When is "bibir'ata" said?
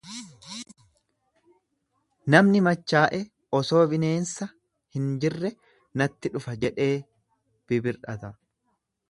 7.71-8.35